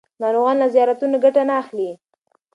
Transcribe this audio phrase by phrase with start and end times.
[0.21, 1.89] ناروغان له زیارتونو ګټه نه اخلي.